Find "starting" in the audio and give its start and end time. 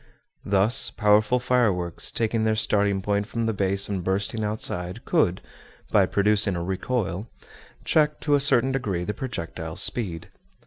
2.55-3.03